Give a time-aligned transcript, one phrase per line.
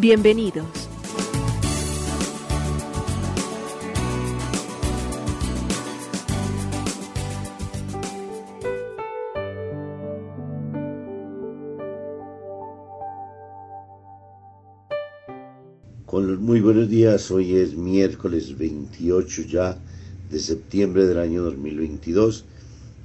[0.00, 0.64] Bienvenidos.
[16.06, 19.76] Con muy buenos días, hoy es miércoles 28 ya
[20.30, 22.44] de septiembre del año 2022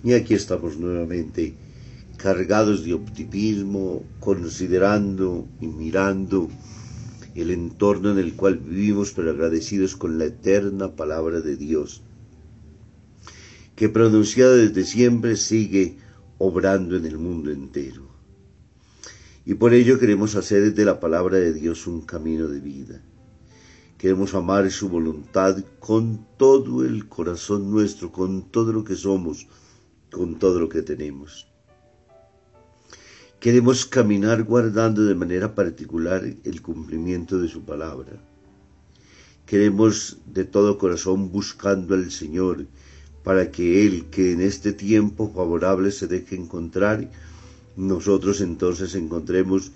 [0.04, 1.56] y aquí estamos nuevamente
[2.18, 6.50] cargados de optimismo, considerando y mirando
[7.36, 12.04] el entorno en el cual vivimos, pero agradecidos con la eterna palabra de Dios,
[13.76, 15.98] que pronunciada desde siempre sigue
[16.38, 18.08] obrando en el mundo entero.
[19.46, 23.02] Y por ello queremos hacer de la palabra de Dios un camino de vida.
[23.98, 29.48] Queremos amar su voluntad con todo el corazón nuestro, con todo lo que somos,
[30.12, 31.53] con todo lo que tenemos.
[33.44, 38.14] Queremos caminar guardando de manera particular el cumplimiento de su palabra.
[39.46, 42.68] Queremos de todo corazón buscando al Señor
[43.22, 47.12] para que Él, que en este tiempo favorable se deje encontrar,
[47.76, 49.74] nosotros entonces encontremos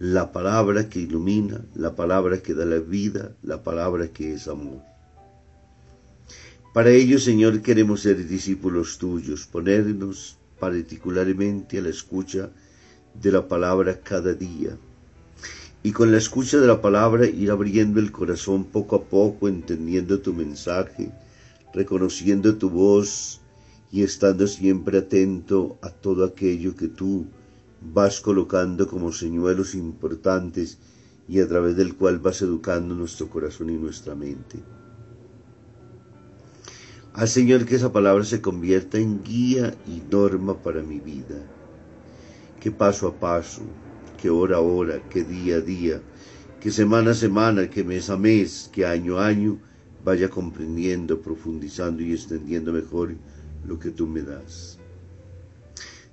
[0.00, 4.82] la palabra que ilumina, la palabra que da la vida, la palabra que es amor.
[6.74, 12.50] Para ello, Señor, queremos ser discípulos tuyos, ponernos particularmente a la escucha
[13.14, 14.76] de la palabra cada día.
[15.82, 20.20] Y con la escucha de la palabra ir abriendo el corazón poco a poco, entendiendo
[20.20, 21.10] tu mensaje,
[21.72, 23.40] reconociendo tu voz
[23.90, 27.26] y estando siempre atento a todo aquello que tú
[27.80, 30.78] vas colocando como señuelos importantes
[31.28, 34.58] y a través del cual vas educando nuestro corazón y nuestra mente.
[37.20, 41.36] Al Señor que esa palabra se convierta en guía y norma para mi vida.
[42.58, 43.60] Que paso a paso,
[44.16, 46.00] que hora a hora, que día a día,
[46.62, 49.58] que semana a semana, que mes a mes, que año a año,
[50.02, 53.14] vaya comprendiendo, profundizando y extendiendo mejor
[53.66, 54.78] lo que tú me das.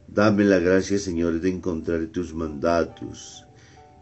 [0.09, 3.45] Dame la gracia, Señor, de encontrar tus mandatos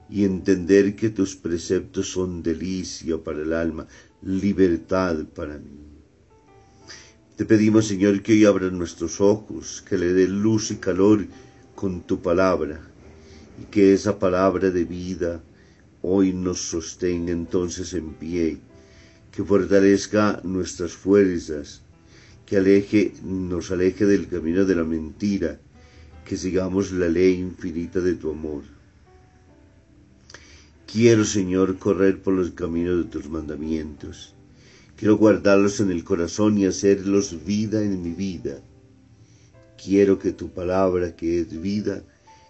[0.10, 3.86] y entender que tus preceptos son delicia para el alma,
[4.24, 5.85] libertad para mí.
[7.36, 11.28] Te pedimos, Señor, que hoy abran nuestros ojos, que le dé luz y calor
[11.76, 12.80] con tu palabra,
[13.62, 15.44] y que esa palabra de vida
[16.02, 18.60] hoy nos sostenga entonces en pie,
[19.34, 21.82] que fortalezca nuestras fuerzas,
[22.46, 25.60] que aleje, nos aleje del camino de la mentira,
[26.24, 28.64] que sigamos la ley infinita de tu amor.
[30.88, 34.35] Quiero, Señor, correr por los caminos de tus mandamientos
[34.98, 38.62] Quiero guardarlos en el corazón y hacerlos vida en mi vida.
[39.82, 42.02] Quiero que tu palabra que es vida,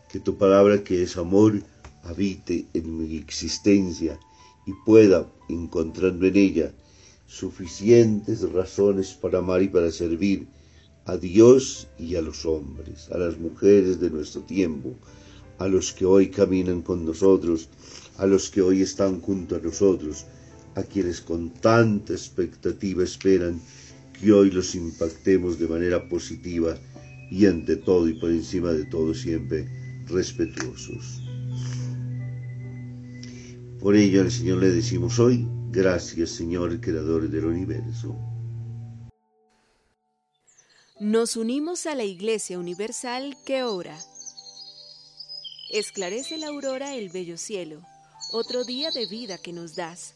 [0.10, 1.64] que tu palabra que es amor,
[2.04, 4.20] habite en mi existencia
[4.68, 6.72] y pueda, encontrando en ella
[7.26, 10.46] suficientes razones para amar y para servir
[11.06, 14.94] a Dios y a los hombres, a las mujeres de nuestro tiempo,
[15.58, 17.70] a los que hoy caminan con nosotros,
[18.18, 20.28] a los que hoy están junto a nosotros,
[20.76, 23.60] a quienes con tanta expectativa esperan
[24.20, 26.78] que hoy los impactemos de manera positiva
[27.32, 29.68] y ante todo y por encima de todo siempre
[30.06, 31.22] respetuosos.
[33.80, 38.16] Por ello al Señor le decimos hoy, gracias Señor, Creador del universo.
[41.00, 43.98] Nos unimos a la Iglesia Universal que ora.
[45.72, 47.82] Esclarece la aurora el bello cielo,
[48.32, 50.16] otro día de vida que nos das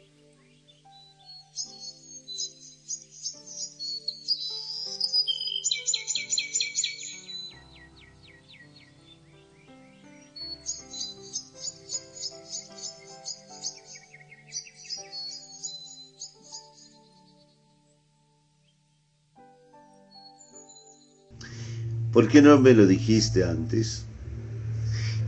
[22.11, 24.03] ¿Por qué no me lo dijiste antes?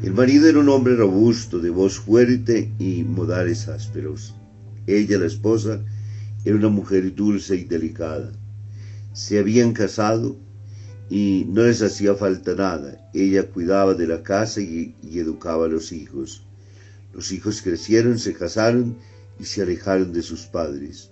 [0.01, 4.35] El marido era un hombre robusto, de voz fuerte y modales ásperos.
[4.85, 5.80] Ella, la esposa,
[6.44, 8.33] era una mujer dulce y delicada.
[9.13, 10.35] Se habían casado
[11.09, 13.09] y no les hacía falta nada.
[13.13, 16.44] Ella cuidaba de la casa y, y, educaba a los hijos.
[17.13, 18.97] Los hijos crecieron, se casaron
[19.39, 21.12] y se alejaron de sus padres.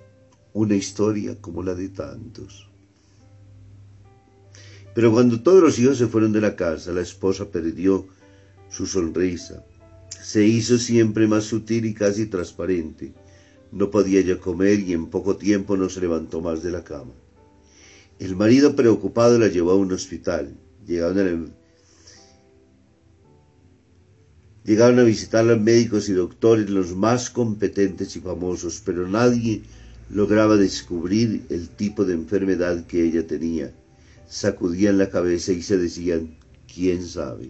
[0.51, 2.70] Una historia como la de tantos.
[4.93, 8.07] Pero cuando todos los hijos se fueron de la casa, la esposa perdió
[8.69, 9.63] su sonrisa.
[10.21, 13.13] Se hizo siempre más sutil y casi transparente.
[13.71, 17.13] No podía ya comer y en poco tiempo no se levantó más de la cama.
[18.19, 20.55] El marido preocupado la llevó a un hospital.
[20.85, 21.61] Llegaron a,
[24.63, 29.63] Llegaron a visitar a médicos y doctores, los más competentes y famosos, pero nadie
[30.09, 33.73] lograba descubrir el tipo de enfermedad que ella tenía
[34.31, 36.37] sacudían la cabeza y se decían,
[36.73, 37.49] ¿quién sabe?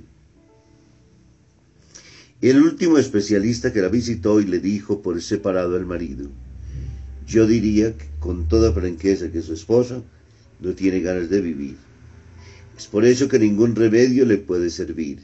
[2.41, 6.27] El último especialista que la visitó y le dijo por separado al marido,
[7.27, 10.01] yo diría con toda franqueza que su esposa
[10.59, 11.75] no tiene ganas de vivir.
[12.75, 15.19] Es por eso que ningún remedio le puede servir.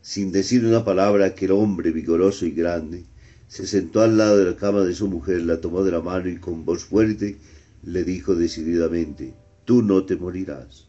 [0.00, 3.04] Sin decir una palabra, aquel hombre vigoroso y grande
[3.48, 6.30] se sentó al lado de la cama de su mujer, la tomó de la mano
[6.30, 7.36] y con voz fuerte
[7.82, 9.34] le dijo decididamente,
[9.70, 10.88] tú no te morirás.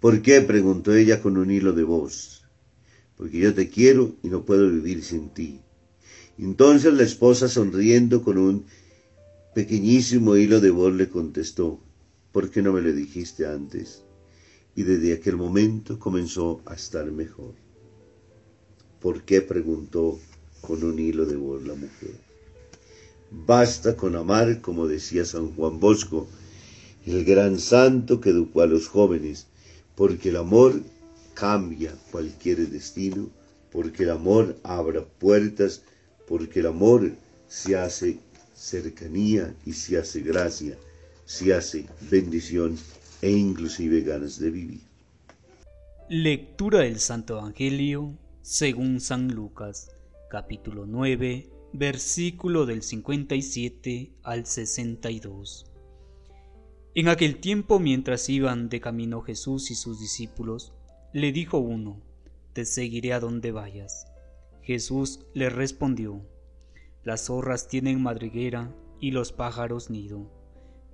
[0.00, 0.40] ¿Por qué?
[0.40, 2.46] preguntó ella con un hilo de voz.
[3.18, 5.60] Porque yo te quiero y no puedo vivir sin ti.
[6.38, 8.64] Entonces la esposa, sonriendo con un
[9.54, 11.78] pequeñísimo hilo de voz, le contestó,
[12.32, 14.02] ¿por qué no me lo dijiste antes?
[14.74, 17.52] Y desde aquel momento comenzó a estar mejor.
[19.02, 19.42] ¿Por qué?
[19.42, 20.18] preguntó
[20.62, 22.18] con un hilo de voz la mujer.
[23.30, 26.26] Basta con amar, como decía San Juan Bosco,
[27.06, 29.46] el gran santo que educó a los jóvenes,
[29.94, 30.82] porque el amor
[31.34, 33.30] cambia cualquier destino,
[33.70, 35.82] porque el amor abra puertas,
[36.26, 37.12] porque el amor
[37.46, 38.18] se hace
[38.54, 40.76] cercanía y se hace gracia,
[41.24, 42.76] se hace bendición
[43.22, 44.80] e inclusive ganas de vivir.
[46.08, 49.90] Lectura del Santo Evangelio según San Lucas,
[50.28, 55.66] capítulo 9, versículo del 57 al 62.
[56.96, 60.72] En aquel tiempo, mientras iban de camino Jesús y sus discípulos,
[61.12, 62.00] le dijo uno,
[62.54, 64.06] Te seguiré a donde vayas.
[64.62, 66.26] Jesús le respondió,
[67.04, 70.32] Las zorras tienen madriguera y los pájaros nido,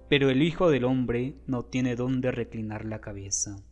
[0.08, 3.62] pero el Hijo del Hombre no tiene dónde reclinar la cabeza.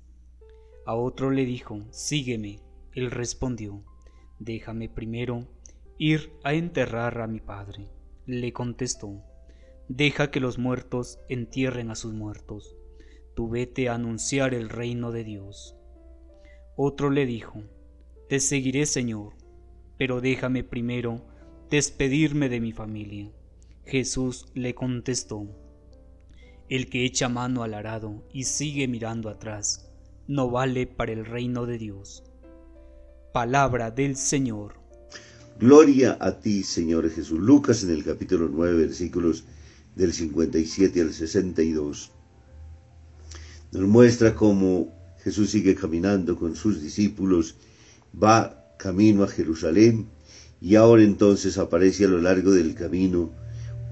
[0.87, 2.61] A otro le dijo, Sígueme.
[2.93, 3.85] Él respondió,
[4.39, 5.49] Déjame primero
[5.99, 7.89] ir a enterrar a mi Padre.
[8.25, 9.21] Le contestó,
[9.93, 12.77] Deja que los muertos entierren a sus muertos.
[13.35, 15.75] Tú vete a anunciar el reino de Dios.
[16.77, 17.65] Otro le dijo,
[18.29, 19.33] Te seguiré, Señor,
[19.99, 21.27] pero déjame primero
[21.71, 23.33] despedirme de mi familia.
[23.85, 25.49] Jesús le contestó,
[26.69, 29.91] El que echa mano al arado y sigue mirando atrás,
[30.29, 32.23] no vale para el reino de Dios.
[33.33, 34.75] Palabra del Señor.
[35.59, 37.41] Gloria a ti, Señor Jesús.
[37.41, 39.47] Lucas en el capítulo 9, versículos
[40.01, 42.11] del 57 al 62,
[43.73, 44.89] nos muestra cómo
[45.23, 47.57] Jesús sigue caminando con sus discípulos,
[48.21, 50.07] va camino a Jerusalén
[50.59, 53.31] y ahora entonces aparece a lo largo del camino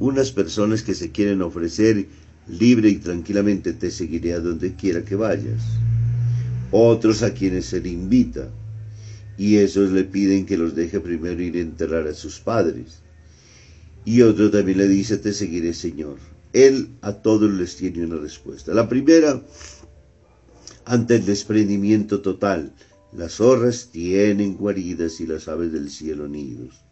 [0.01, 2.07] unas personas que se quieren ofrecer
[2.49, 5.63] libre y tranquilamente te seguiré a donde quiera que vayas.
[6.71, 8.49] Otros a quienes se le invita
[9.37, 13.03] y esos le piden que los deje primero ir a enterrar a sus padres.
[14.09, 16.17] Y otro también le dice, te seguiré Señor.
[16.55, 18.73] Él a todos les tiene una respuesta.
[18.73, 19.43] La primera,
[20.87, 22.73] ante el desprendimiento total,
[23.13, 26.83] las zorras tienen guaridas y las aves del cielo nidos,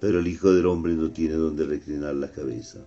[0.00, 2.78] pero el Hijo del Hombre no tiene donde reclinar la cabeza.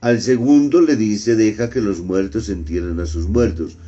[0.00, 3.78] Al segundo le dice, deja que los muertos entierren a sus muertos.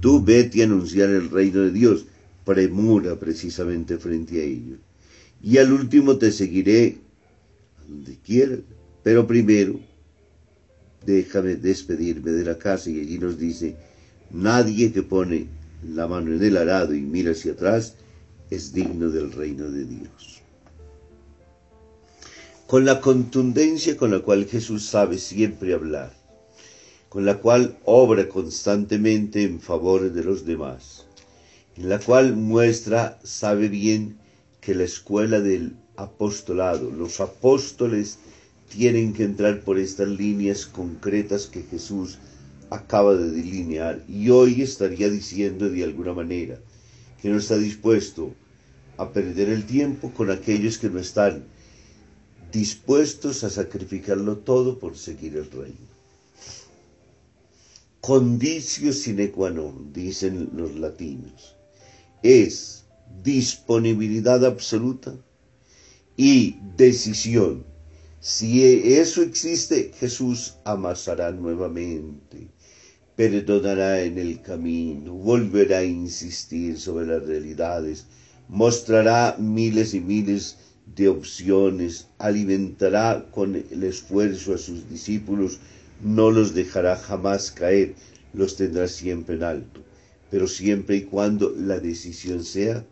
[0.00, 2.06] Tú vete a anunciar el reino de Dios.
[2.46, 4.78] Premura precisamente frente a ellos.
[5.42, 7.09] Y al último te seguiré
[7.90, 8.56] donde quiera,
[9.02, 9.80] pero primero
[11.04, 13.76] déjame despedirme de la casa y allí nos dice,
[14.30, 15.48] Nadie que pone
[15.84, 17.94] la mano en el arado y mira hacia atrás
[18.48, 20.42] es digno del reino de Dios.
[22.68, 26.12] Con la contundencia con la cual Jesús sabe siempre hablar,
[27.08, 31.06] con la cual obra constantemente en favor de los demás,
[31.76, 34.16] en la cual muestra, sabe bien
[34.60, 38.18] que la escuela del apostolado, los apóstoles
[38.68, 42.18] tienen que entrar por estas líneas concretas que Jesús
[42.70, 44.02] acaba de delinear.
[44.08, 46.58] Y hoy estaría diciendo de alguna manera
[47.20, 48.32] que no está dispuesto
[48.96, 51.44] a perder el tiempo con aquellos que no están
[52.52, 55.90] dispuestos a sacrificarlo todo por seguir el reino.
[58.00, 61.54] Condicio sine qua non, dicen los latinos,
[62.22, 62.84] es
[63.22, 65.14] disponibilidad absoluta
[66.22, 67.64] y decisión.
[68.20, 72.48] Si eso existe, Jesús amasará nuevamente
[73.16, 78.06] perdonará en el camino, volverá a insistir sobre las realidades,
[78.48, 80.56] mostrará miles y miles
[80.96, 85.58] de opciones, alimentará con el esfuerzo a sus discípulos,
[86.02, 87.94] no los dejará jamás caer,
[88.32, 89.80] los tendrá siempre en alto,
[90.30, 92.86] pero siempre y cuando la decisión sea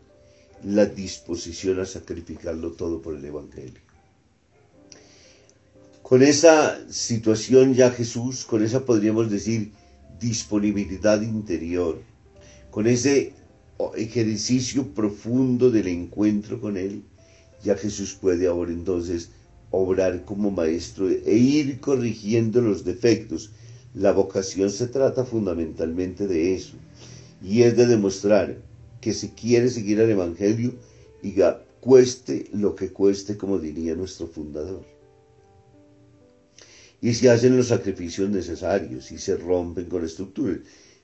[0.65, 3.81] la disposición a sacrificarlo todo por el Evangelio.
[6.03, 9.73] Con esa situación ya Jesús, con esa podríamos decir,
[10.19, 12.01] disponibilidad interior,
[12.71, 13.35] con ese
[13.97, 17.03] ejercicio profundo del encuentro con Él,
[17.63, 19.31] ya Jesús puede ahora entonces
[19.71, 23.53] obrar como maestro e ir corrigiendo los defectos.
[23.95, 26.75] La vocación se trata fundamentalmente de eso,
[27.43, 28.68] y es de demostrar
[29.01, 30.75] que se quiere seguir al Evangelio
[31.23, 31.35] y
[31.81, 34.85] cueste lo que cueste, como diría nuestro fundador
[37.01, 40.59] y se hacen los sacrificios necesarios y se rompen con estructuras.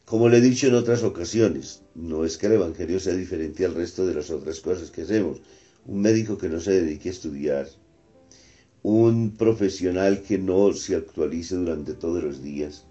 [0.04, 3.74] Como le he dicho en otras ocasiones, no es que el Evangelio sea diferente al
[3.74, 5.40] resto de las otras cosas que hacemos.
[5.86, 7.68] Un médico que no se dedique a estudiar,
[8.82, 12.84] un profesional que no se actualice durante todos los días,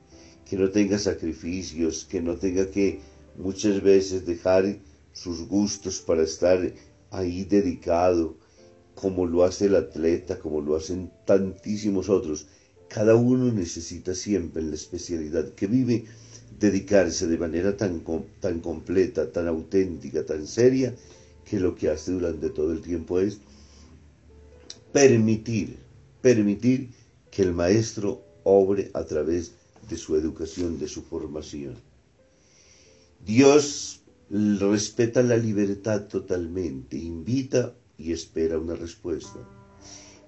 [0.50, 3.00] que no tenga sacrificios, que no tenga que
[3.38, 4.78] muchas veces dejar
[5.14, 6.60] sus gustos para estar
[7.12, 8.36] ahí dedicado,
[8.96, 12.48] como lo hace el atleta, como lo hacen tantísimos otros
[12.94, 16.06] cada uno necesita siempre en la especialidad que vive
[16.60, 18.04] dedicarse de manera tan,
[18.40, 20.96] tan completa, tan auténtica, tan seria,
[21.44, 23.40] que lo que hace durante todo el tiempo es
[24.92, 25.80] permitir,
[26.22, 26.92] permitir
[27.32, 29.54] que el maestro obre a través
[29.90, 31.76] de su educación, de su formación.
[33.26, 34.03] Dios
[34.34, 39.40] respeta la libertad totalmente, invita y espera una respuesta.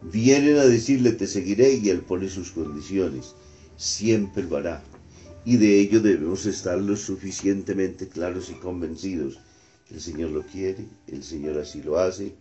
[0.04, 3.34] Vienen a decirle te seguiré y él pone sus condiciones.
[3.78, 4.84] Siempre lo hará.
[5.44, 9.40] Y de ello debemos estar lo suficientemente claros y convencidos.
[9.90, 12.36] El Señor lo quiere, el Señor así lo hace.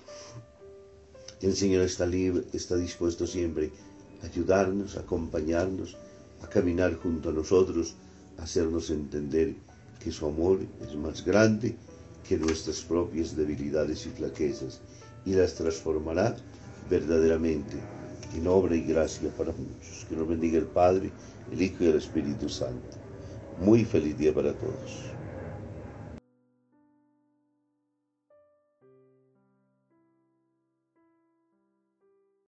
[1.41, 3.71] El Señor está libre, está dispuesto siempre
[4.23, 5.97] a ayudarnos, a acompañarnos,
[6.43, 7.95] a caminar junto a nosotros,
[8.39, 9.55] a hacernos entender
[10.03, 11.77] que su amor es más grande
[12.29, 14.81] que nuestras propias debilidades y flaquezas
[15.27, 16.37] y las transformará
[16.91, 17.77] verdaderamente
[18.35, 20.07] en obra y gracia para muchos.
[20.09, 21.11] Que nos bendiga el Padre,
[21.53, 22.97] el Hijo y el Espíritu Santo.
[23.61, 25.14] Muy feliz día para todos.